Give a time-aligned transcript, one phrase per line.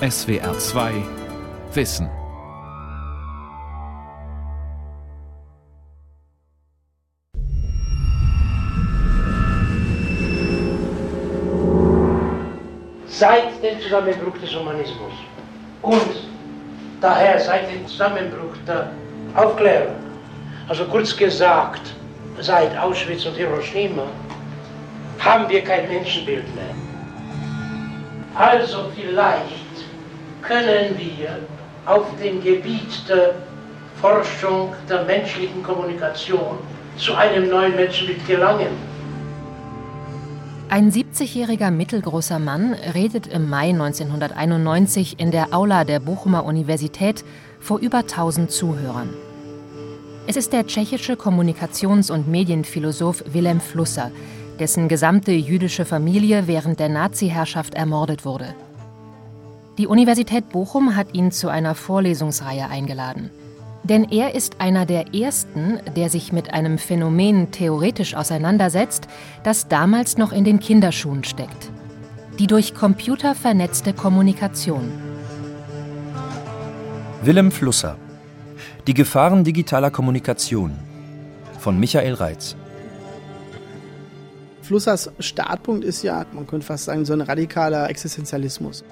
[0.00, 0.92] SWR 2
[1.72, 2.10] Wissen.
[13.06, 15.14] Seit dem Zusammenbruch des Humanismus
[15.80, 15.96] und
[17.00, 18.90] daher seit dem Zusammenbruch der
[19.34, 19.96] Aufklärung,
[20.68, 21.94] also kurz gesagt,
[22.38, 24.02] seit Auschwitz und Hiroshima,
[25.20, 26.74] haben wir kein Menschenbild mehr.
[28.34, 29.65] Also vielleicht
[30.46, 31.38] können wir
[31.86, 33.34] auf dem Gebiet der
[34.00, 36.58] Forschung der menschlichen Kommunikation
[36.96, 38.68] zu einem neuen Menschenbild gelangen.
[40.68, 47.24] Ein 70-jähriger mittelgroßer Mann redet im Mai 1991 in der Aula der Bochumer Universität
[47.60, 49.10] vor über 1000 Zuhörern.
[50.26, 54.10] Es ist der tschechische Kommunikations- und Medienphilosoph Wilhelm Flusser,
[54.58, 58.54] dessen gesamte jüdische Familie während der Nazi-Herrschaft ermordet wurde.
[59.78, 63.30] Die Universität Bochum hat ihn zu einer Vorlesungsreihe eingeladen.
[63.82, 69.06] Denn er ist einer der ersten, der sich mit einem Phänomen theoretisch auseinandersetzt,
[69.44, 71.70] das damals noch in den Kinderschuhen steckt.
[72.38, 74.90] Die durch Computer vernetzte Kommunikation.
[77.22, 77.98] Willem Flusser
[78.86, 80.72] Die Gefahren digitaler Kommunikation
[81.58, 82.56] von Michael Reitz.
[84.62, 88.82] Flussers Startpunkt ist ja, man könnte fast sagen, so ein radikaler Existenzialismus.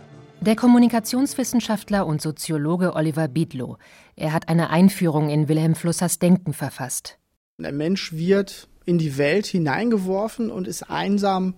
[0.44, 3.78] Der Kommunikationswissenschaftler und Soziologe Oliver Biedlow.
[4.14, 7.18] Er hat eine Einführung in Wilhelm Flussers Denken verfasst.
[7.56, 11.54] Der Mensch wird in die Welt hineingeworfen und ist einsam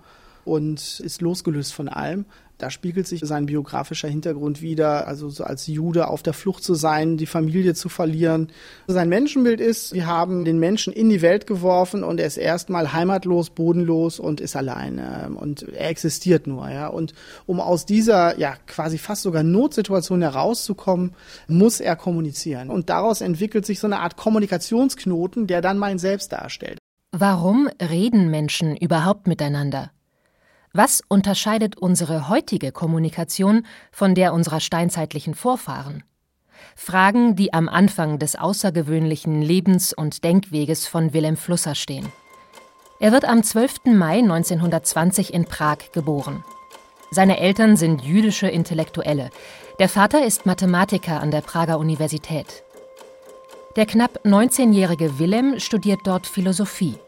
[0.46, 2.24] und ist losgelöst von allem.
[2.58, 6.74] Da spiegelt sich sein biografischer Hintergrund wieder, also so als Jude auf der Flucht zu
[6.74, 8.48] sein, die Familie zu verlieren.
[8.86, 12.94] Sein Menschenbild ist, wir haben den Menschen in die Welt geworfen und er ist erstmal
[12.94, 16.86] heimatlos, bodenlos und ist alleine und er existiert nur, ja.
[16.86, 17.12] Und
[17.44, 21.14] um aus dieser, ja, quasi fast sogar Notsituation herauszukommen,
[21.48, 22.70] muss er kommunizieren.
[22.70, 26.78] Und daraus entwickelt sich so eine Art Kommunikationsknoten, der dann mein Selbst darstellt.
[27.12, 29.90] Warum reden Menschen überhaupt miteinander?
[30.78, 36.04] Was unterscheidet unsere heutige Kommunikation von der unserer steinzeitlichen Vorfahren?
[36.74, 42.12] Fragen, die am Anfang des außergewöhnlichen Lebens- und Denkweges von Wilhelm Flusser stehen.
[43.00, 43.86] Er wird am 12.
[43.86, 46.44] Mai 1920 in Prag geboren.
[47.10, 49.30] Seine Eltern sind jüdische Intellektuelle.
[49.78, 52.64] Der Vater ist Mathematiker an der Prager Universität.
[53.76, 56.98] Der knapp 19-jährige Wilhelm studiert dort Philosophie.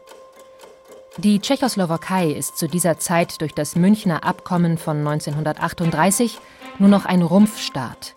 [1.23, 6.37] Die Tschechoslowakei ist zu dieser Zeit durch das Münchner Abkommen von 1938
[6.77, 8.15] nur noch ein Rumpfstaat.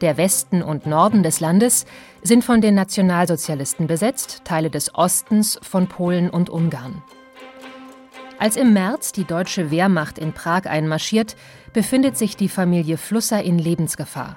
[0.00, 1.86] Der Westen und Norden des Landes
[2.20, 7.04] sind von den Nationalsozialisten besetzt, Teile des Ostens von Polen und Ungarn.
[8.36, 11.36] Als im März die deutsche Wehrmacht in Prag einmarschiert,
[11.72, 14.36] befindet sich die Familie Flusser in Lebensgefahr.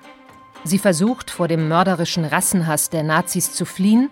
[0.64, 4.12] Sie versucht, vor dem mörderischen Rassenhass der Nazis zu fliehen,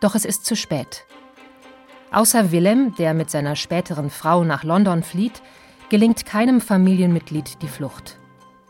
[0.00, 1.04] doch es ist zu spät.
[2.10, 5.42] Außer Willem, der mit seiner späteren Frau nach London flieht,
[5.90, 8.18] gelingt keinem Familienmitglied die Flucht.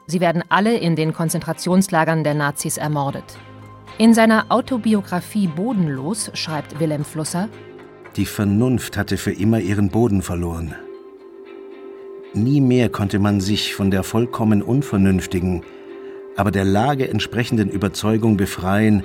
[0.07, 3.39] Sie werden alle in den Konzentrationslagern der Nazis ermordet.
[3.99, 7.49] In seiner Autobiografie Bodenlos schreibt Wilhelm Flusser:
[8.17, 10.75] Die Vernunft hatte für immer ihren Boden verloren.
[12.35, 15.63] Nie mehr konnte man sich von der vollkommen unvernünftigen,
[16.37, 19.05] aber der Lage entsprechenden Überzeugung befreien,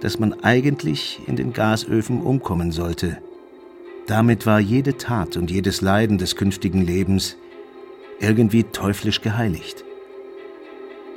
[0.00, 3.18] dass man eigentlich in den Gasöfen umkommen sollte.
[4.12, 7.36] Damit war jede Tat und jedes Leiden des künftigen Lebens
[8.20, 9.86] irgendwie teuflisch geheiligt.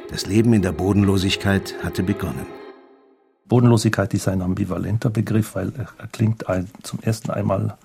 [0.09, 2.45] Das Leben in der Bodenlosigkeit hatte begonnen.
[3.49, 6.45] Bodenlosigkeit ist ein ambivalenter Begriff, weil er klingt
[6.83, 7.77] zum ersten einmal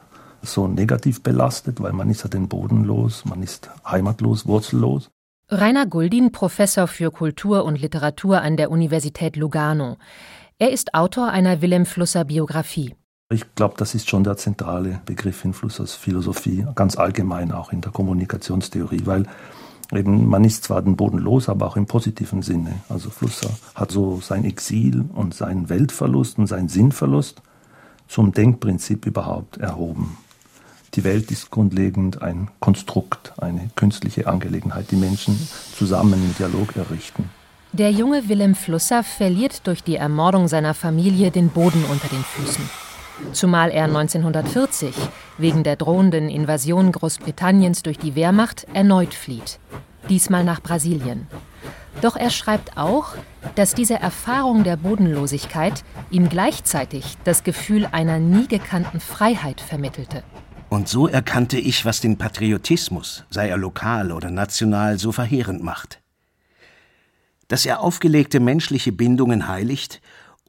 [0.43, 5.11] so negativ belastet, weil man ist ja den Boden los, man ist heimatlos, wurzellos.
[5.49, 9.97] Rainer Guldin, Professor für Kultur und Literatur an der Universität Lugano.
[10.61, 12.95] Er ist Autor einer Wilhelm Flusser Biografie.
[13.33, 17.81] Ich glaube, das ist schon der zentrale Begriff in Flussers Philosophie, ganz allgemein auch in
[17.81, 19.25] der Kommunikationstheorie, weil
[19.93, 22.81] eben man ist zwar den Boden los, aber auch im positiven Sinne.
[22.89, 27.41] Also Flusser hat so sein Exil und seinen Weltverlust und seinen Sinnverlust
[28.09, 30.19] zum Denkprinzip überhaupt erhoben.
[30.95, 35.39] Die Welt ist grundlegend ein Konstrukt, eine künstliche Angelegenheit, die Menschen
[35.77, 37.31] zusammen im Dialog errichten.
[37.71, 42.90] Der junge Willem Flusser verliert durch die Ermordung seiner Familie den Boden unter den Füßen.
[43.33, 44.95] Zumal er 1940
[45.39, 49.59] wegen der drohenden Invasion Großbritanniens durch die Wehrmacht erneut flieht.
[50.09, 51.27] Diesmal nach Brasilien.
[52.01, 53.15] Doch er schreibt auch,
[53.55, 60.23] dass diese Erfahrung der Bodenlosigkeit ihm gleichzeitig das Gefühl einer nie gekannten Freiheit vermittelte.
[60.69, 66.01] Und so erkannte ich, was den Patriotismus, sei er lokal oder national, so verheerend macht.
[67.51, 70.01] dass er aufgelegte menschliche Bindungen heiligt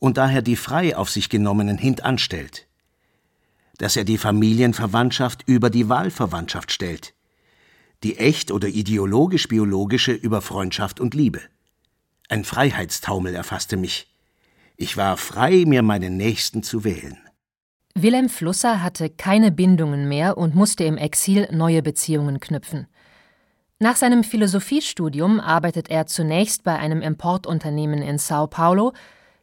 [0.02, 2.68] und daher die frei auf sich genommenen hintanstellt,
[3.78, 7.14] dass er die Familienverwandtschaft über die Wahlverwandtschaft stellt,
[8.04, 11.40] die echt oder ideologisch-biologische über Freundschaft und Liebe.
[12.30, 14.12] Ein Freiheitstaumel erfasste mich.
[14.76, 17.20] Ich war frei, mir meinen Nächsten zu wählen.
[17.94, 22.88] Wilhelm Flusser hatte keine Bindungen mehr und musste im Exil neue Beziehungen knüpfen.
[23.78, 28.94] Nach seinem Philosophiestudium arbeitet er zunächst bei einem Importunternehmen in Sao Paulo,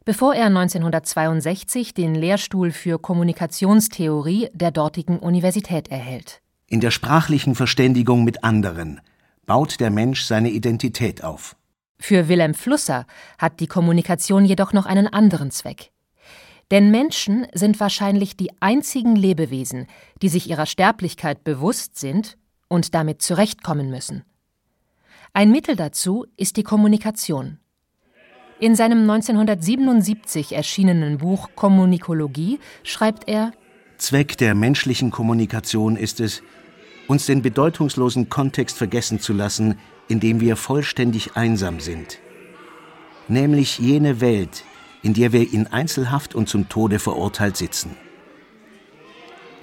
[0.09, 6.41] bevor er 1962 den Lehrstuhl für Kommunikationstheorie der dortigen Universität erhält.
[6.65, 9.01] In der sprachlichen Verständigung mit anderen
[9.45, 11.55] baut der Mensch seine Identität auf.
[11.99, 13.05] Für Wilhelm Flusser
[13.37, 15.91] hat die Kommunikation jedoch noch einen anderen Zweck.
[16.71, 19.85] Denn Menschen sind wahrscheinlich die einzigen Lebewesen,
[20.23, 22.35] die sich ihrer Sterblichkeit bewusst sind
[22.67, 24.23] und damit zurechtkommen müssen.
[25.33, 27.59] Ein Mittel dazu ist die Kommunikation.
[28.61, 33.53] In seinem 1977 erschienenen Buch Kommunikologie schreibt er
[33.97, 36.43] Zweck der menschlichen Kommunikation ist es,
[37.07, 39.79] uns den bedeutungslosen Kontext vergessen zu lassen,
[40.09, 42.19] in dem wir vollständig einsam sind.
[43.29, 44.65] Nämlich jene Welt,
[45.03, 47.95] in der wir in Einzelhaft und zum Tode verurteilt sitzen.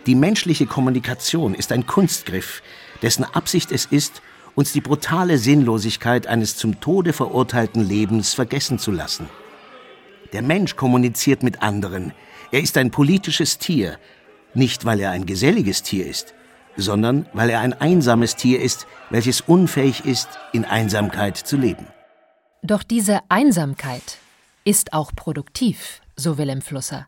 [0.06, 2.62] Die menschliche Kommunikation ist ein Kunstgriff,
[3.02, 4.22] dessen Absicht es ist,
[4.56, 9.28] uns die brutale Sinnlosigkeit eines zum Tode verurteilten Lebens vergessen zu lassen.
[10.32, 12.12] Der Mensch kommuniziert mit anderen.
[12.50, 13.98] Er ist ein politisches Tier,
[14.54, 16.34] nicht weil er ein geselliges Tier ist,
[16.76, 21.86] sondern weil er ein einsames Tier ist, welches unfähig ist, in Einsamkeit zu leben.
[22.62, 24.18] Doch diese Einsamkeit
[24.64, 27.06] ist auch produktiv, so Wilhelm Flusser.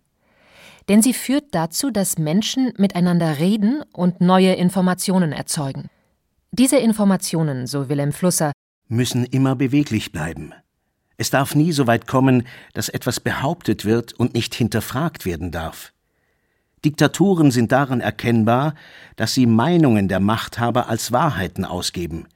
[0.89, 5.91] Denn sie führt dazu, dass Menschen miteinander reden und neue Informationen erzeugen.
[6.51, 8.53] Diese Informationen, so Wilhelm Flusser,
[8.89, 10.55] müssen immer beweglich bleiben.
[11.19, 15.93] Es darf nie so weit kommen, dass etwas behauptet wird und nicht hinterfragt werden darf.
[16.85, 18.75] Diktaturen sind daran erkennbar,
[19.17, 22.27] dass sie Meinungen der Machthaber als Wahrheiten ausgeben.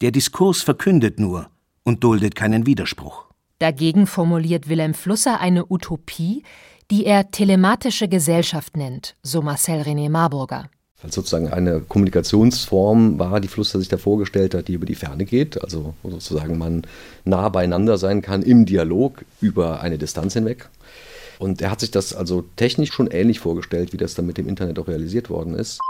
[0.00, 1.50] Der Diskurs verkündet nur
[1.82, 3.26] und duldet keinen Widerspruch.
[3.58, 6.44] Dagegen formuliert Wilhelm Flusser eine Utopie,
[6.90, 10.70] die er telematische Gesellschaft nennt, so Marcel René Marburger.
[11.02, 15.24] Weil sozusagen eine Kommunikationsform war, die Flusser sich da vorgestellt hat, die über die Ferne
[15.24, 16.82] geht, also sozusagen man
[17.24, 20.68] nah beieinander sein kann im Dialog über eine Distanz hinweg.
[21.38, 24.48] Und er hat sich das also technisch schon ähnlich vorgestellt, wie das dann mit dem
[24.48, 25.80] Internet auch realisiert worden ist.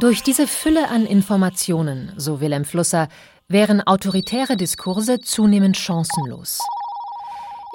[0.00, 3.08] Durch diese Fülle an Informationen, so Wilhelm Flusser,
[3.48, 6.58] wären autoritäre Diskurse zunehmend chancenlos.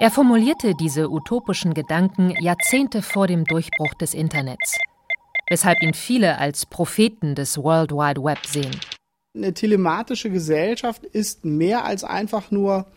[0.01, 4.77] Er formulierte diese utopischen Gedanken Jahrzehnte vor dem Durchbruch des Internets,
[5.49, 8.75] weshalb ihn viele als Propheten des World Wide Web sehen.
[9.35, 12.87] Eine telematische Gesellschaft ist mehr als einfach nur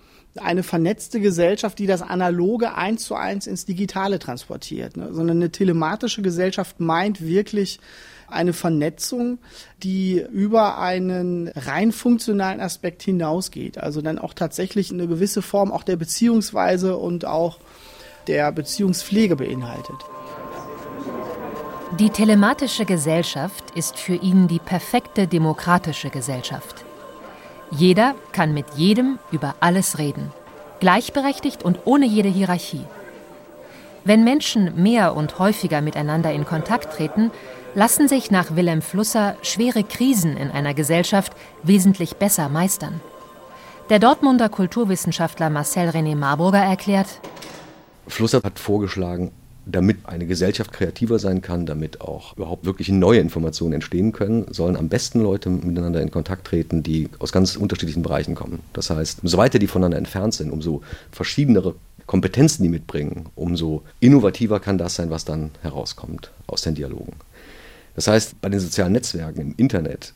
[0.41, 5.13] eine vernetzte Gesellschaft, die das Analoge eins zu eins ins Digitale transportiert, ne?
[5.13, 7.81] sondern eine telematische Gesellschaft meint wirklich
[8.29, 9.39] eine Vernetzung,
[9.83, 13.77] die über einen rein funktionalen Aspekt hinausgeht.
[13.77, 17.59] Also dann auch tatsächlich eine gewisse Form auch der Beziehungsweise und auch
[18.27, 19.97] der Beziehungspflege beinhaltet.
[21.99, 26.87] Die telematische Gesellschaft ist für ihn die perfekte demokratische Gesellschaft.
[27.71, 30.33] Jeder kann mit jedem über alles reden,
[30.81, 32.87] gleichberechtigt und ohne jede Hierarchie.
[34.05, 37.31] Wenn Menschen mehr und häufiger miteinander in Kontakt treten,
[37.75, 41.33] lassen sich nach Wilhelm Flusser schwere Krisen in einer Gesellschaft
[41.63, 43.03] wesentlich besser meistern.
[43.91, 47.21] Der Dortmunder Kulturwissenschaftler Marcel René Marburger erklärt,
[48.09, 49.31] Flusser hat vorgeschlagen,
[49.65, 54.77] damit eine Gesellschaft kreativer sein kann, damit auch überhaupt wirklich neue Informationen entstehen können, sollen
[54.77, 58.61] am besten Leute miteinander in Kontakt treten, die aus ganz unterschiedlichen Bereichen kommen.
[58.73, 61.75] Das heißt, umso weiter die voneinander entfernt sind, umso verschiedenere
[62.07, 67.13] Kompetenzen die mitbringen, umso innovativer kann das sein, was dann herauskommt aus den Dialogen.
[67.95, 70.15] Das heißt, bei den sozialen Netzwerken im Internet,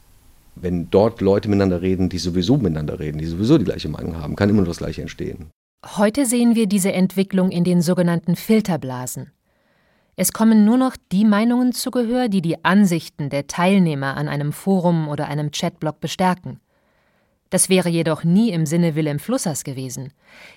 [0.56, 4.34] wenn dort Leute miteinander reden, die sowieso miteinander reden, die sowieso die gleiche Meinung haben,
[4.34, 5.50] kann immer nur das Gleiche entstehen.
[5.84, 9.30] Heute sehen wir diese Entwicklung in den sogenannten Filterblasen.
[10.18, 14.52] Es kommen nur noch die Meinungen zu Gehör, die die Ansichten der Teilnehmer an einem
[14.52, 16.58] Forum oder einem Chatblog bestärken.
[17.50, 20.12] Das wäre jedoch nie im Sinne Wilhelm Flussers gewesen.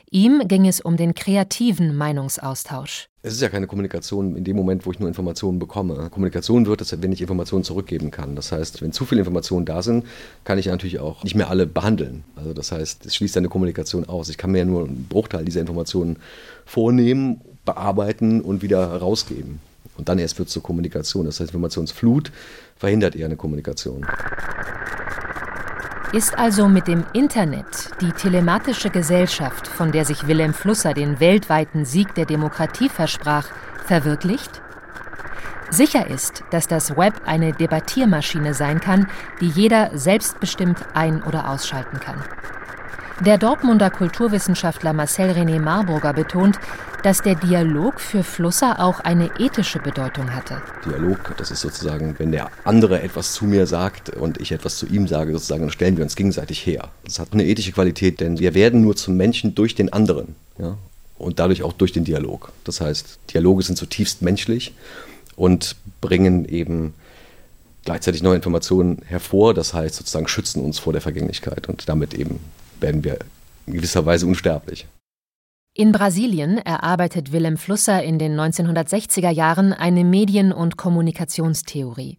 [0.09, 3.09] Ihm ging es um den kreativen Meinungsaustausch.
[3.21, 6.09] Es ist ja keine Kommunikation in dem Moment, wo ich nur Informationen bekomme.
[6.09, 8.35] Kommunikation wird es, wenn ich Informationen zurückgeben kann.
[8.35, 10.05] Das heißt, wenn zu viele Informationen da sind,
[10.45, 12.23] kann ich natürlich auch nicht mehr alle behandeln.
[12.35, 14.29] Also das heißt, es schließt eine Kommunikation aus.
[14.29, 16.17] Ich kann mir ja nur einen Bruchteil dieser Informationen
[16.65, 19.59] vornehmen bearbeiten und wieder rausgeben.
[19.97, 21.25] Und dann erst wird es zur Kommunikation.
[21.25, 22.31] Das heißt, Informationsflut
[22.77, 24.07] verhindert eher eine Kommunikation.
[26.11, 31.85] Ist also mit dem Internet die telematische Gesellschaft, von der sich Wilhelm Flusser den weltweiten
[31.85, 33.47] Sieg der Demokratie versprach,
[33.85, 34.59] verwirklicht?
[35.69, 39.07] Sicher ist, dass das Web eine Debattiermaschine sein kann,
[39.39, 42.23] die jeder selbstbestimmt ein- oder ausschalten kann.
[43.25, 46.57] Der Dortmunder Kulturwissenschaftler Marcel René Marburger betont,
[47.03, 50.61] dass der Dialog für Flusser auch eine ethische Bedeutung hatte.
[50.85, 54.85] Dialog, das ist sozusagen, wenn der andere etwas zu mir sagt und ich etwas zu
[54.85, 56.91] ihm sage, sozusagen, dann stellen wir uns gegenseitig her.
[57.03, 60.77] Das hat eine ethische Qualität, denn wir werden nur zum Menschen durch den anderen ja?
[61.17, 62.53] und dadurch auch durch den Dialog.
[62.63, 64.73] Das heißt, Dialoge sind zutiefst menschlich
[65.35, 66.93] und bringen eben
[67.83, 72.39] gleichzeitig neue Informationen hervor, das heißt sozusagen schützen uns vor der Vergänglichkeit und damit eben
[72.81, 73.19] werden wir
[73.65, 74.87] in gewisser Weise unsterblich.
[75.75, 82.17] In Brasilien erarbeitet Willem Flusser in den 1960er Jahren eine Medien- und Kommunikationstheorie.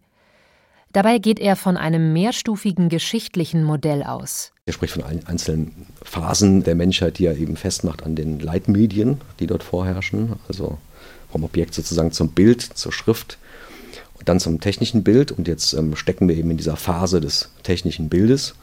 [0.93, 4.51] Dabei geht er von einem mehrstufigen geschichtlichen Modell aus.
[4.65, 9.47] Er spricht von einzelnen Phasen der Menschheit, die er eben festmacht an den Leitmedien, die
[9.47, 10.33] dort vorherrschen.
[10.47, 10.77] Also
[11.31, 13.37] vom Objekt sozusagen zum Bild, zur Schrift
[14.15, 15.31] und dann zum technischen Bild.
[15.31, 18.55] Und jetzt ähm, stecken wir eben in dieser Phase des technischen Bildes.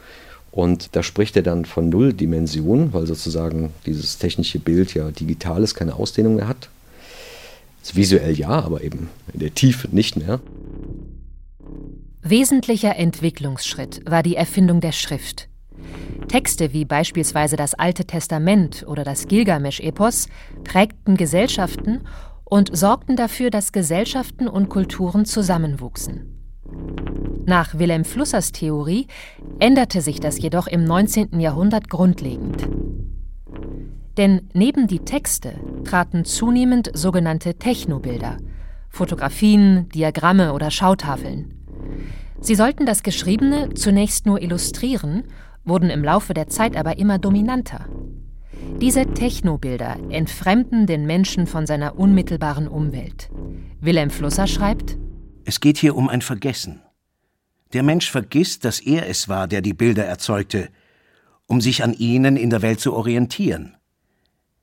[0.58, 5.76] Und da spricht er dann von Nulldimension, weil sozusagen dieses technische Bild ja digital ist,
[5.76, 6.68] keine Ausdehnung mehr hat.
[7.80, 10.40] Also visuell ja, aber eben in der Tiefe nicht mehr.
[12.22, 15.48] Wesentlicher Entwicklungsschritt war die Erfindung der Schrift.
[16.26, 20.26] Texte wie beispielsweise das Alte Testament oder das Gilgamesch-Epos
[20.64, 22.00] prägten Gesellschaften
[22.44, 26.37] und sorgten dafür, dass Gesellschaften und Kulturen zusammenwuchsen.
[27.46, 29.06] Nach Wilhelm Flussers Theorie
[29.58, 31.40] änderte sich das jedoch im 19.
[31.40, 32.68] Jahrhundert grundlegend.
[34.18, 38.36] Denn neben die Texte traten zunehmend sogenannte Technobilder,
[38.90, 41.54] Fotografien, Diagramme oder Schautafeln.
[42.40, 45.24] Sie sollten das Geschriebene zunächst nur illustrieren,
[45.64, 47.86] wurden im Laufe der Zeit aber immer dominanter.
[48.80, 53.30] Diese Technobilder entfremden den Menschen von seiner unmittelbaren Umwelt.
[53.80, 54.98] Wilhelm Flusser schreibt:
[55.48, 56.82] Es geht hier um ein Vergessen.
[57.72, 60.68] Der Mensch vergisst, dass er es war, der die Bilder erzeugte,
[61.46, 63.74] um sich an ihnen in der Welt zu orientieren.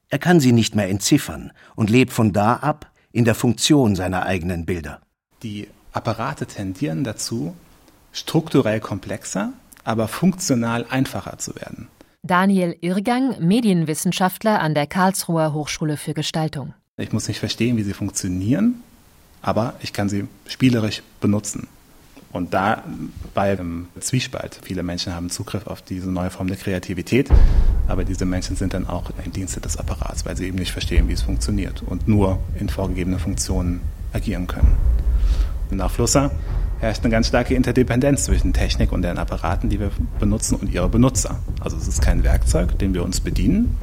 [0.10, 4.28] Er kann sie nicht mehr entziffern und lebt von da ab in der Funktion seiner
[4.28, 5.02] eigenen Bilder.
[5.42, 7.56] Die Apparate tendieren dazu,
[8.12, 11.88] strukturell komplexer, aber funktional einfacher zu werden.
[12.22, 16.76] Daniel Irgang, Medienwissenschaftler an der Karlsruher Hochschule für Gestaltung.
[16.98, 18.84] Ich muss nicht verstehen, wie sie funktionieren,
[19.46, 21.68] aber ich kann sie spielerisch benutzen.
[22.32, 22.84] Und da
[23.34, 24.60] bei dem Zwiespalt.
[24.64, 27.30] Viele Menschen haben Zugriff auf diese neue Form der Kreativität,
[27.88, 31.08] aber diese Menschen sind dann auch im Dienste des Apparats, weil sie eben nicht verstehen,
[31.08, 33.82] wie es funktioniert und nur in vorgegebenen Funktionen
[34.14, 34.76] agieren können.
[35.70, 36.32] Und nach Flusser
[36.80, 40.90] herrscht eine ganz starke Interdependenz zwischen Technik und den Apparaten, die wir benutzen und ihre
[40.90, 41.40] Benutzer.
[41.60, 43.78] Also es ist kein Werkzeug, den wir uns bedienen.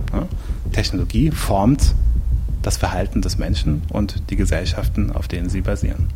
[0.73, 1.95] Technologie formt
[2.62, 6.09] das Verhalten des Menschen und die Gesellschaften, auf denen sie basieren.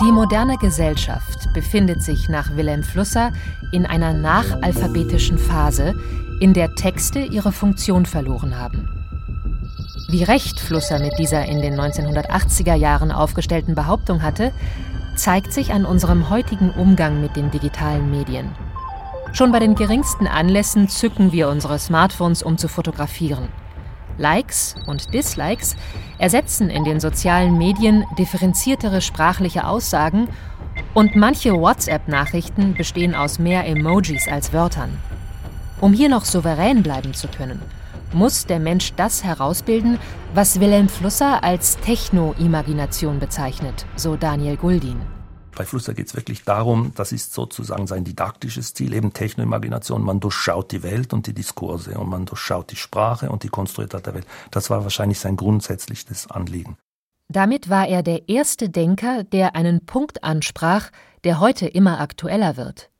[0.00, 3.32] Die moderne Gesellschaft befindet sich nach Wilhelm Flusser
[3.72, 5.94] in einer nachalphabetischen Phase,
[6.40, 8.88] in der Texte ihre Funktion verloren haben.
[10.08, 14.52] Wie recht Flusser mit dieser in den 1980er Jahren aufgestellten Behauptung hatte,
[15.16, 18.50] zeigt sich an unserem heutigen Umgang mit den digitalen Medien.
[19.32, 23.48] Schon bei den geringsten Anlässen zücken wir unsere Smartphones, um zu fotografieren.
[24.18, 25.76] Likes und Dislikes
[26.18, 30.28] ersetzen in den sozialen Medien differenziertere sprachliche Aussagen
[30.94, 34.98] und manche WhatsApp-Nachrichten bestehen aus mehr Emojis als Wörtern.
[35.80, 37.60] Um hier noch souverän bleiben zu können,
[38.12, 39.98] muss der Mensch das herausbilden,
[40.34, 45.00] was Wilhelm Flusser als Techno-Imagination bezeichnet, so Daniel Guldin.
[45.54, 50.02] Bei Flusser geht es wirklich darum, das ist sozusagen sein didaktisches Ziel, eben Technoimagination.
[50.02, 54.06] Man durchschaut die Welt und die Diskurse und man durchschaut die Sprache und die Konstruiertheit
[54.06, 54.26] der Welt.
[54.50, 56.78] Das war wahrscheinlich sein grundsätzliches Anliegen.
[57.28, 60.90] Damit war er der erste Denker, der einen Punkt ansprach,
[61.24, 62.90] der heute immer aktueller wird.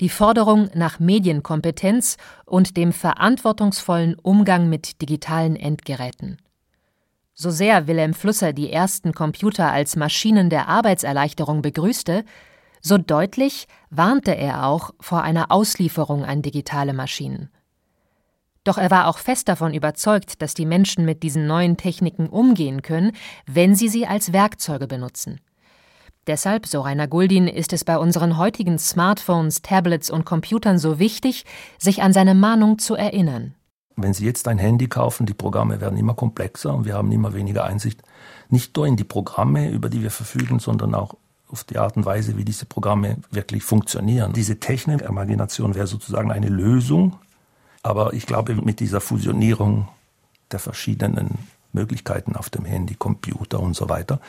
[0.00, 6.38] Die Forderung nach Medienkompetenz und dem verantwortungsvollen Umgang mit digitalen Endgeräten.
[7.38, 12.24] So sehr Wilhelm Flusser die ersten Computer als Maschinen der Arbeitserleichterung begrüßte,
[12.80, 17.50] so deutlich warnte er auch vor einer Auslieferung an digitale Maschinen.
[18.64, 22.80] Doch er war auch fest davon überzeugt, dass die Menschen mit diesen neuen Techniken umgehen
[22.80, 23.12] können,
[23.44, 25.38] wenn sie sie als Werkzeuge benutzen.
[26.26, 31.44] Deshalb, so Rainer Guldin, ist es bei unseren heutigen Smartphones, Tablets und Computern so wichtig,
[31.78, 33.55] sich an seine Mahnung zu erinnern.
[33.96, 37.32] Wenn Sie jetzt ein Handy kaufen, die Programme werden immer komplexer und wir haben immer
[37.32, 38.02] weniger Einsicht,
[38.50, 41.14] nicht nur in die Programme, über die wir verfügen, sondern auch
[41.48, 44.34] auf die Art und Weise, wie diese Programme wirklich funktionieren.
[44.34, 47.16] Diese Technik, Imagination wäre sozusagen eine Lösung,
[47.82, 49.88] aber ich glaube, mit dieser Fusionierung
[50.50, 51.38] der verschiedenen
[51.72, 54.20] Möglichkeiten auf dem Handy, Computer und so weiter,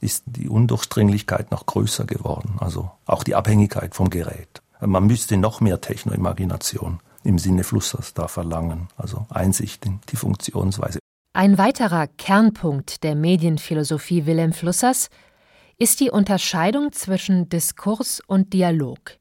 [0.00, 2.56] ist die Undurchdringlichkeit noch größer geworden.
[2.58, 4.62] Also auch die Abhängigkeit vom Gerät.
[4.80, 10.98] Man müsste noch mehr Technoimagination im Sinne Flussers da verlangen, also Einsicht in die Funktionsweise.
[11.34, 15.08] Ein weiterer Kernpunkt der Medienphilosophie Wilhelm Flussers
[15.78, 19.18] ist die Unterscheidung zwischen Diskurs und Dialog.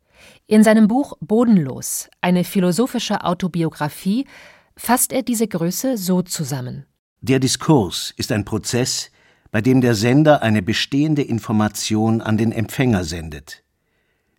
[0.47, 4.27] In seinem Buch Bodenlos, eine philosophische Autobiografie,
[4.75, 6.85] fasst er diese Größe so zusammen.
[7.21, 9.11] Der Diskurs ist ein Prozess,
[9.51, 13.63] bei dem der Sender eine bestehende Information an den Empfänger sendet.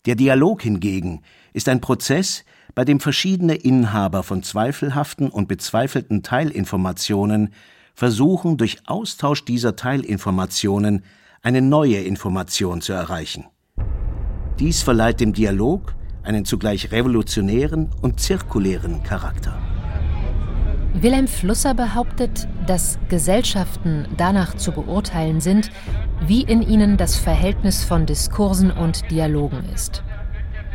[0.05, 7.53] Der Dialog hingegen ist ein Prozess, bei dem verschiedene Inhaber von zweifelhaften und bezweifelten Teilinformationen
[7.95, 11.05] versuchen, durch Austausch dieser Teilinformationen
[11.43, 13.45] eine neue Information zu erreichen.
[14.59, 19.59] Dies verleiht dem Dialog einen zugleich revolutionären und zirkulären Charakter.
[20.95, 25.71] Wilhelm Flusser behauptet, dass Gesellschaften danach zu beurteilen sind,
[26.27, 30.05] wie in ihnen das Verhältnis von Diskursen und Dialogen ist.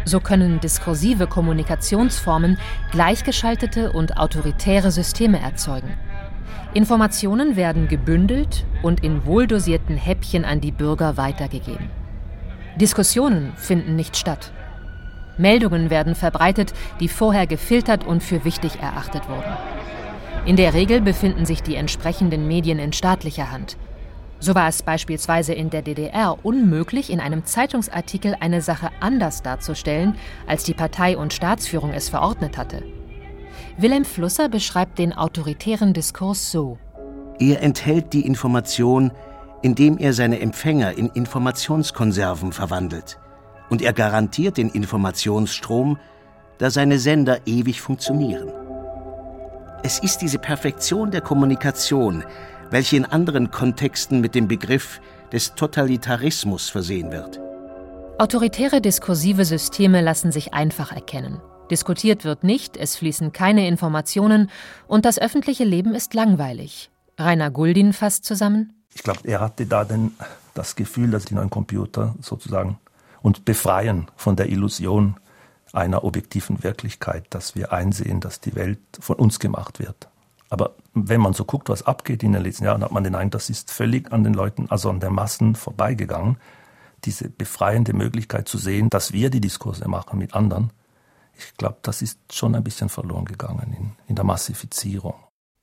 [0.07, 2.57] So können diskursive Kommunikationsformen
[2.91, 5.97] gleichgeschaltete und autoritäre Systeme erzeugen.
[6.73, 11.89] Informationen werden gebündelt und in wohldosierten Häppchen an die Bürger weitergegeben.
[12.77, 14.53] Diskussionen finden nicht statt.
[15.37, 19.57] Meldungen werden verbreitet, die vorher gefiltert und für wichtig erachtet wurden.
[20.45, 23.75] In der Regel befinden sich die entsprechenden Medien in staatlicher Hand.
[24.39, 30.15] So war es beispielsweise in der DDR unmöglich, in einem Zeitungsartikel eine Sache anders darzustellen,
[30.45, 32.83] als die Partei und Staatsführung es verordnet hatte.
[33.77, 36.77] Wilhelm Flusser beschreibt den autoritären Diskurs so.
[37.39, 39.11] Er enthält die Information,
[39.61, 43.19] indem er seine Empfänger in Informationskonserven verwandelt.
[43.69, 45.97] Und er garantiert den Informationsstrom,
[46.57, 48.49] da seine Sender ewig funktionieren.
[49.83, 52.23] Es ist diese Perfektion der Kommunikation,
[52.71, 54.99] welche in anderen Kontexten mit dem Begriff
[55.31, 57.39] des Totalitarismus versehen wird.
[58.19, 61.39] Autoritäre diskursive Systeme lassen sich einfach erkennen.
[61.69, 64.49] Diskutiert wird nicht, es fließen keine Informationen
[64.87, 66.89] und das öffentliche Leben ist langweilig.
[67.17, 68.73] Rainer Guldin fasst zusammen.
[68.95, 70.13] Ich glaube, er hatte da den,
[70.53, 72.79] das Gefühl, dass die neuen Computer sozusagen
[73.21, 75.17] uns befreien von der Illusion
[75.73, 80.07] einer objektiven Wirklichkeit, dass wir einsehen, dass die Welt von uns gemacht wird.
[80.49, 83.31] Aber wenn man so guckt, was abgeht in den letzten Jahren, hat man den Eindruck,
[83.33, 86.37] das ist völlig an den Leuten, also an der Massen vorbeigegangen.
[87.05, 90.71] Diese befreiende Möglichkeit zu sehen, dass wir die Diskurse machen mit anderen.
[91.37, 95.13] Ich glaube, das ist schon ein bisschen verloren gegangen in, in der Massifizierung.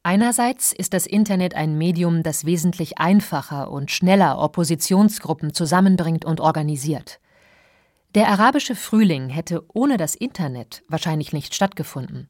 [0.06, 7.20] Einerseits ist das Internet ein Medium, das wesentlich einfacher und schneller Oppositionsgruppen zusammenbringt und organisiert.
[8.14, 12.28] Der arabische Frühling hätte ohne das Internet wahrscheinlich nicht stattgefunden.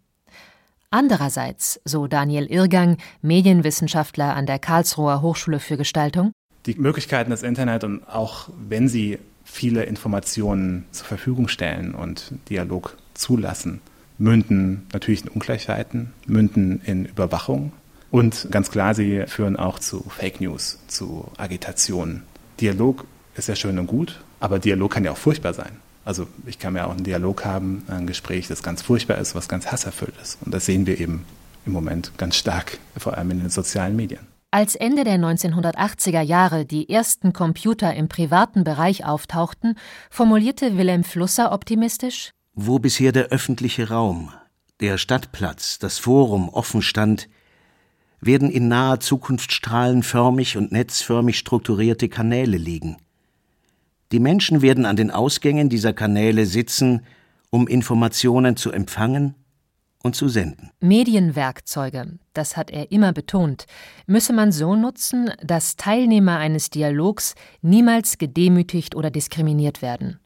[0.94, 6.30] Andererseits, so Daniel Irgang, Medienwissenschaftler an der Karlsruher Hochschule für Gestaltung,
[6.66, 12.96] die Möglichkeiten des Internet und auch wenn sie viele Informationen zur Verfügung stellen und Dialog
[13.12, 13.80] zulassen,
[14.18, 17.72] münden natürlich in Ungleichheiten, münden in Überwachung
[18.12, 22.22] und ganz klar, sie führen auch zu Fake News, zu Agitation.
[22.60, 23.04] Dialog
[23.34, 25.72] ist ja schön und gut, aber Dialog kann ja auch furchtbar sein.
[26.04, 29.48] Also ich kann ja auch einen Dialog haben, ein Gespräch, das ganz furchtbar ist, was
[29.48, 30.38] ganz hasserfüllt ist.
[30.44, 31.24] Und das sehen wir eben
[31.66, 34.26] im Moment ganz stark, vor allem in den sozialen Medien.
[34.50, 39.76] Als Ende der 1980er Jahre die ersten Computer im privaten Bereich auftauchten,
[40.10, 44.30] formulierte Wilhelm Flusser optimistisch Wo bisher der öffentliche Raum,
[44.80, 47.28] der Stadtplatz, das Forum offen stand,
[48.20, 52.96] werden in naher Zukunft strahlenförmig und netzförmig strukturierte Kanäle liegen.
[54.12, 57.02] Die Menschen werden an den Ausgängen dieser Kanäle sitzen,
[57.50, 59.34] um Informationen zu empfangen
[60.02, 60.70] und zu senden.
[60.80, 63.66] Medienwerkzeuge, das hat er immer betont,
[64.06, 70.20] müsse man so nutzen, dass Teilnehmer eines Dialogs niemals gedemütigt oder diskriminiert werden.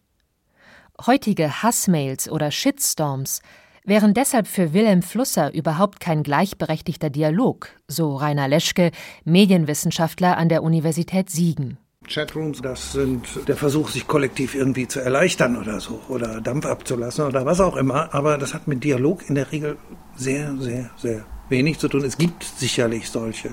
[1.07, 3.41] Heutige Hassmails oder Shitstorms
[3.85, 8.91] wären deshalb für Wilhelm Flusser überhaupt kein gleichberechtigter Dialog, so Rainer Leschke,
[9.25, 11.79] Medienwissenschaftler an der Universität Siegen.
[12.09, 17.27] Chatrooms, das sind der Versuch, sich kollektiv irgendwie zu erleichtern oder so oder Dampf abzulassen
[17.27, 18.15] oder was auch immer.
[18.15, 19.77] Aber das hat mit Dialog in der Regel
[20.17, 22.05] sehr, sehr, sehr wenig zu tun.
[22.05, 23.51] Es gibt sicherlich solche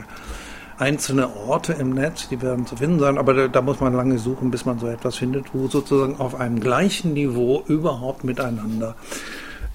[0.77, 4.17] einzelne Orte im Netz, die werden zu finden sein, aber da, da, muss man lange
[4.19, 8.95] suchen, bis man so etwas findet, wo sozusagen auf einem gleichen Niveau überhaupt miteinander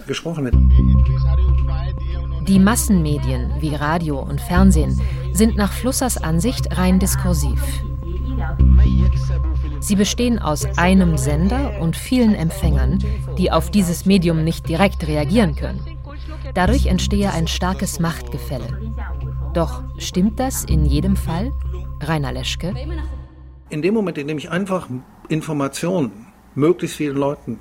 [0.07, 0.55] gesprochen wird.
[2.49, 5.01] Die Massenmedien wie Radio und Fernsehen
[5.33, 7.61] sind nach Flussers Ansicht rein diskursiv.
[9.81, 12.99] Sie bestehen aus einem Sender und vielen Empfängern,
[13.39, 15.81] die auf dieses Medium nicht direkt reagieren können.
[16.55, 18.93] Dadurch entstehe ein starkes Machtgefälle.
[19.55, 21.53] Doch stimmt das in jedem Fall?
[22.01, 22.75] Rainer Leschke.
[23.69, 24.89] In dem Moment, in dem ich einfach
[25.29, 27.59] Informationen möglichst vielen Leuten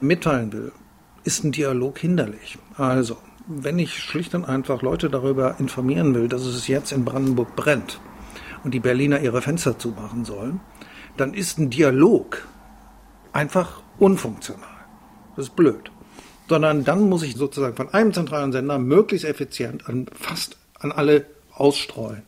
[0.00, 0.72] mitteilen will,
[1.24, 2.58] ist ein Dialog hinderlich.
[2.76, 7.56] Also, wenn ich schlicht und einfach Leute darüber informieren will, dass es jetzt in Brandenburg
[7.56, 8.00] brennt,
[8.66, 10.58] und die Berliner ihre Fenster zumachen sollen,
[11.16, 12.48] dann ist ein Dialog
[13.32, 14.66] einfach unfunktional.
[15.36, 15.92] Das ist blöd.
[16.48, 21.26] Sondern dann muss ich sozusagen von einem zentralen Sender möglichst effizient an fast an alle
[21.52, 22.22] ausstreuen.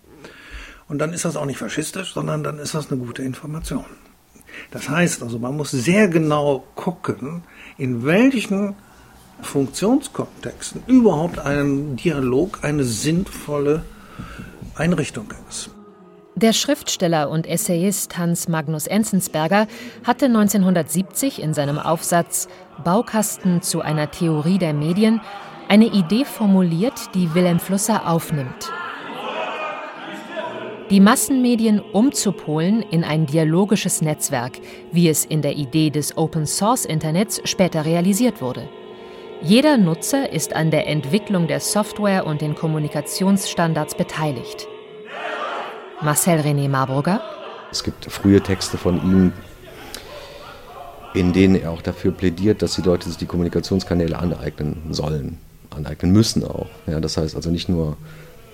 [0.86, 3.84] Und dann ist das auch nicht faschistisch, sondern dann ist das eine gute Information.
[4.70, 7.42] Das heißt also, man muss sehr genau gucken,
[7.78, 8.76] in welchen
[9.42, 13.82] Funktionskontexten überhaupt ein Dialog eine sinnvolle
[14.76, 15.70] Einrichtung ist.
[16.40, 19.66] Der Schriftsteller und Essayist Hans Magnus Enzensberger
[20.04, 22.46] hatte 1970 in seinem Aufsatz
[22.84, 25.20] Baukasten zu einer Theorie der Medien
[25.66, 28.70] eine Idee formuliert, die Wilhelm Flusser aufnimmt.
[30.90, 34.60] Die Massenmedien umzupolen in ein dialogisches Netzwerk,
[34.92, 38.68] wie es in der Idee des Open Source Internets später realisiert wurde.
[39.42, 44.68] Jeder Nutzer ist an der Entwicklung der Software und den Kommunikationsstandards beteiligt.
[46.00, 47.20] Marcel René Marburger.
[47.72, 49.32] Es gibt frühe Texte von ihm,
[51.12, 55.38] in denen er auch dafür plädiert, dass die Leute sich die Kommunikationskanäle aneignen sollen,
[55.70, 56.68] aneignen müssen auch.
[56.86, 57.96] Ja, das heißt also nicht nur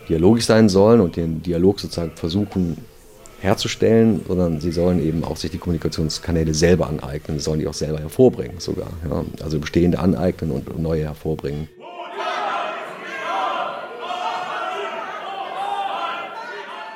[0.09, 2.79] dialogisch sein sollen und den Dialog sozusagen versuchen
[3.41, 7.99] herzustellen, sondern sie sollen eben auch sich die Kommunikationskanäle selber aneignen, sollen die auch selber
[7.99, 8.89] hervorbringen sogar.
[9.09, 11.69] Ja, also bestehende aneignen und neue hervorbringen.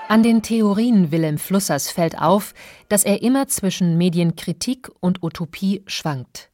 [0.08, 2.54] An den Theorien Wilhelm Flussers fällt auf,
[2.88, 6.48] dass er immer zwischen Medienkritik und Utopie schwankt.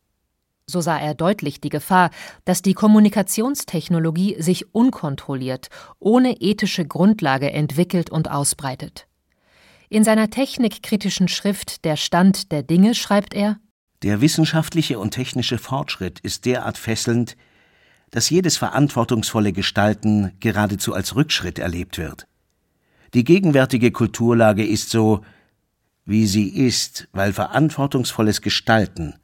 [0.67, 2.11] So sah er deutlich die Gefahr,
[2.45, 5.69] dass die Kommunikationstechnologie sich unkontrolliert,
[6.01, 9.07] ohne ethische Grundlage entwickelt und ausbreitet.
[9.89, 13.61] In seiner technikkritischen Schrift Der Stand der Dinge schreibt er
[14.03, 17.37] Der wissenschaftliche und technische Fortschritt ist derart fesselnd,
[18.11, 22.27] dass jedes verantwortungsvolle Gestalten geradezu als Rückschritt erlebt wird.
[23.15, 25.25] Die gegenwärtige Kulturlage ist so,
[26.05, 29.15] wie sie ist, weil verantwortungsvolles Gestalten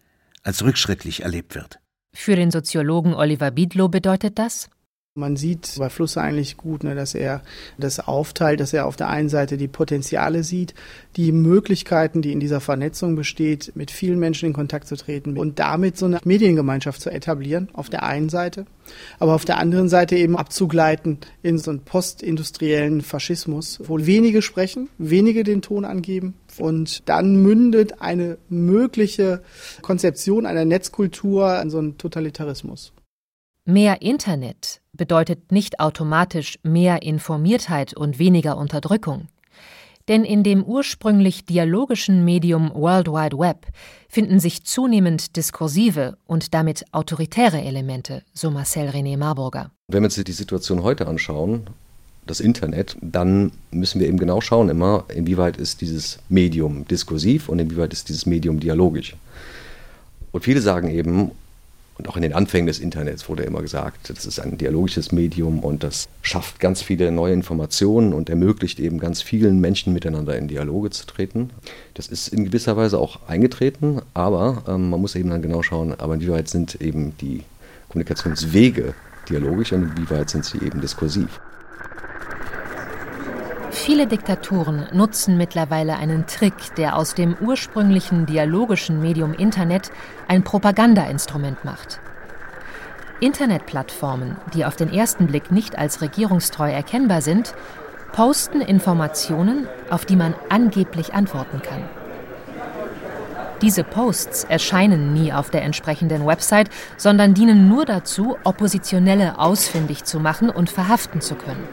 [0.42, 1.80] als rückschrittlich erlebt wird.
[2.12, 4.70] Für den Soziologen Oliver Biedlow bedeutet das
[5.16, 7.42] man sieht bei Flusse eigentlich gut, ne, dass er
[7.78, 10.72] das aufteilt, dass er auf der einen Seite die Potenziale sieht,
[11.16, 15.58] die Möglichkeiten, die in dieser Vernetzung besteht, mit vielen Menschen in Kontakt zu treten und
[15.58, 18.66] damit so eine Mediengemeinschaft zu etablieren, auf der einen Seite,
[19.18, 24.90] aber auf der anderen Seite eben abzugleiten in so einen postindustriellen Faschismus, wo wenige sprechen,
[24.96, 29.42] wenige den Ton angeben und dann mündet eine mögliche
[29.82, 32.92] Konzeption einer Netzkultur in so einen Totalitarismus.
[33.70, 39.28] Mehr Internet bedeutet nicht automatisch mehr Informiertheit und weniger Unterdrückung.
[40.08, 43.68] Denn in dem ursprünglich dialogischen Medium World Wide Web
[44.08, 49.70] finden sich zunehmend diskursive und damit autoritäre Elemente, so Marcel René Marburger.
[49.86, 51.68] Wenn wir uns die Situation heute anschauen,
[52.26, 57.60] das Internet, dann müssen wir eben genau schauen immer, inwieweit ist dieses Medium diskursiv und
[57.60, 59.14] inwieweit ist dieses Medium dialogisch.
[60.32, 61.30] Und viele sagen eben,
[62.00, 65.58] und auch in den Anfängen des Internets wurde immer gesagt, das ist ein dialogisches Medium
[65.58, 70.48] und das schafft ganz viele neue Informationen und ermöglicht eben ganz vielen Menschen miteinander in
[70.48, 71.50] Dialoge zu treten.
[71.92, 75.92] Das ist in gewisser Weise auch eingetreten, aber ähm, man muss eben dann genau schauen,
[75.92, 77.42] aber inwieweit sind eben die
[77.90, 78.94] Kommunikationswege
[79.28, 81.38] dialogisch und inwieweit sind sie eben diskursiv.
[83.82, 89.90] Viele Diktaturen nutzen mittlerweile einen Trick, der aus dem ursprünglichen dialogischen Medium Internet
[90.28, 91.98] ein Propagandainstrument macht.
[93.20, 97.54] Internetplattformen, die auf den ersten Blick nicht als regierungstreu erkennbar sind,
[98.12, 101.82] posten Informationen, auf die man angeblich antworten kann.
[103.62, 110.20] Diese Posts erscheinen nie auf der entsprechenden Website, sondern dienen nur dazu, Oppositionelle ausfindig zu
[110.20, 111.66] machen und verhaften zu können.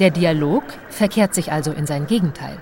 [0.00, 2.56] Der Dialog verkehrt sich also in sein Gegenteil.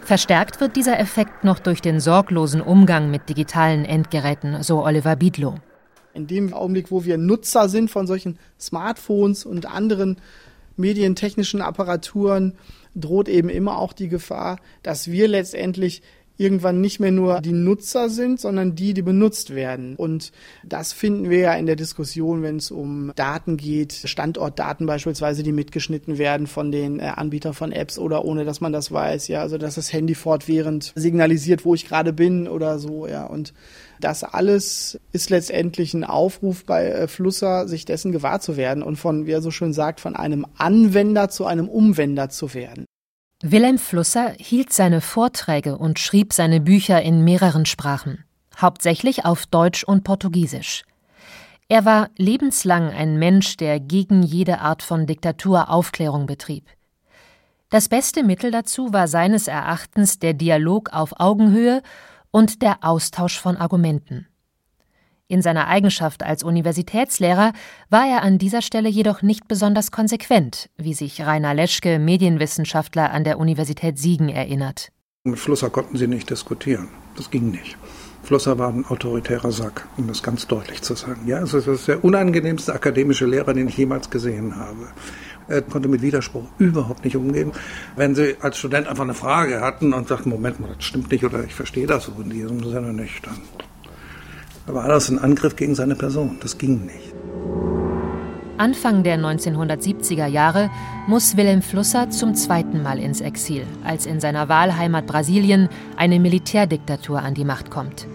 [0.00, 5.56] Verstärkt wird dieser Effekt noch durch den sorglosen Umgang mit digitalen Endgeräten, so Oliver Biedlow.
[6.14, 10.16] In dem Augenblick, wo wir Nutzer sind von solchen Smartphones und anderen
[10.78, 12.54] medientechnischen Apparaturen,
[12.94, 16.00] droht eben immer auch die Gefahr, dass wir letztendlich
[16.36, 19.94] irgendwann nicht mehr nur die Nutzer sind, sondern die, die benutzt werden.
[19.96, 20.32] Und
[20.64, 25.52] das finden wir ja in der Diskussion, wenn es um Daten geht, Standortdaten beispielsweise, die
[25.52, 29.28] mitgeschnitten werden von den äh, Anbietern von Apps oder ohne, dass man das weiß.
[29.28, 33.06] Ja, also dass das Handy fortwährend signalisiert, wo ich gerade bin oder so.
[33.06, 33.54] Ja, und
[34.00, 38.96] das alles ist letztendlich ein Aufruf bei äh, Flusser, sich dessen gewahr zu werden und
[38.96, 42.86] von, wie er so schön sagt, von einem Anwender zu einem Umwender zu werden.
[43.46, 48.24] Wilhelm Flusser hielt seine Vorträge und schrieb seine Bücher in mehreren Sprachen,
[48.58, 50.84] hauptsächlich auf Deutsch und Portugiesisch.
[51.68, 56.64] Er war lebenslang ein Mensch, der gegen jede Art von Diktatur Aufklärung betrieb.
[57.68, 61.82] Das beste Mittel dazu war seines Erachtens der Dialog auf Augenhöhe
[62.30, 64.26] und der Austausch von Argumenten.
[65.26, 67.54] In seiner Eigenschaft als Universitätslehrer
[67.88, 73.24] war er an dieser Stelle jedoch nicht besonders konsequent, wie sich Rainer Leschke, Medienwissenschaftler an
[73.24, 74.90] der Universität Siegen, erinnert.
[75.24, 76.88] Mit Flusser konnten sie nicht diskutieren.
[77.16, 77.78] Das ging nicht.
[78.22, 81.26] Flusser war ein autoritärer Sack, um das ganz deutlich zu sagen.
[81.26, 84.88] Ja, es ist der unangenehmste akademische Lehrer, den ich jemals gesehen habe.
[85.48, 87.52] Er konnte mit Widerspruch überhaupt nicht umgehen.
[87.96, 91.24] Wenn Sie als Student einfach eine Frage hatten und sagten, Moment mal, das stimmt nicht
[91.24, 93.40] oder ich verstehe das so in diesem Sinne nicht, dann
[94.66, 96.38] war das ein Angriff gegen seine Person.
[96.40, 97.14] Das ging nicht.
[98.56, 100.70] Anfang der 1970er Jahre
[101.08, 107.20] muss Wilhelm Flusser zum zweiten Mal ins Exil, als in seiner Wahlheimat Brasilien eine Militärdiktatur
[107.20, 108.06] an die Macht kommt.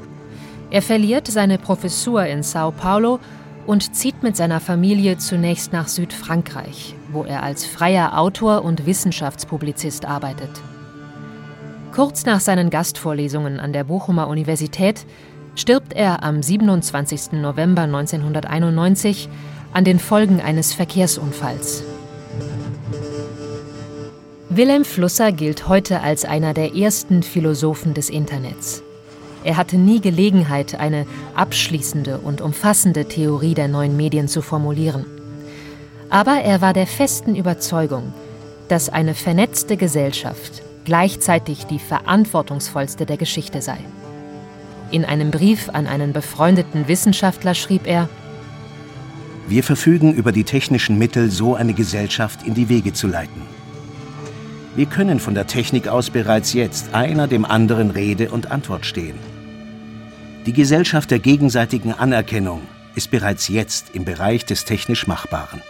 [0.72, 3.20] Er verliert seine Professur in Sao Paulo
[3.68, 10.06] und zieht mit seiner Familie zunächst nach Südfrankreich, wo er als freier Autor und Wissenschaftspublizist
[10.06, 10.50] arbeitet.
[11.92, 15.06] Kurz nach seinen Gastvorlesungen an der Bochumer Universität
[15.56, 17.34] stirbt er am 27.
[17.34, 19.30] November 1991
[19.74, 21.84] an den Folgen eines Verkehrsunfalls.
[24.50, 28.82] Wilhelm Flusser gilt heute als einer der ersten Philosophen des Internets.
[29.44, 35.06] Er hatte nie Gelegenheit, eine abschließende und umfassende Theorie der neuen Medien zu formulieren.
[36.10, 38.12] Aber er war der festen Überzeugung,
[38.68, 43.78] dass eine vernetzte Gesellschaft gleichzeitig die verantwortungsvollste der Geschichte sei.
[44.92, 48.10] In einem Brief an einen befreundeten Wissenschaftler schrieb er
[49.48, 53.42] Wir verfügen über die technischen Mittel, so eine Gesellschaft in die Wege zu leiten.
[54.76, 59.18] Wir können von der Technik aus bereits jetzt einer dem anderen Rede und Antwort stehen.
[60.46, 62.62] Die Gesellschaft der gegenseitigen Anerkennung
[62.96, 65.62] ist bereits jetzt im Bereich des technisch Machbaren.